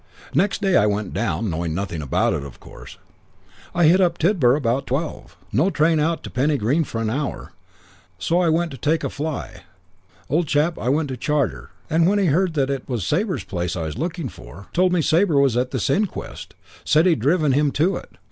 [0.33, 2.97] Next day I went down, knowing nothing about it, of course.
[3.75, 5.37] I hit up Tidborough about twelve.
[5.51, 7.51] No train out to Penny Green for an hour,
[8.17, 9.61] so I went to take a fly.
[10.27, 13.95] Old chap I went to charter, when he heard it was Sabre's place I was
[13.99, 17.97] looking for, told me Sabre was at this inquest; said he'd driven him in to
[17.97, 18.13] it.